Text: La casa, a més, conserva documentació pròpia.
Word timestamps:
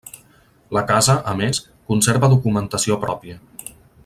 La 0.77 0.83
casa, 0.91 1.17
a 1.33 1.35
més, 1.43 1.61
conserva 1.93 2.31
documentació 2.35 3.01
pròpia. 3.05 3.41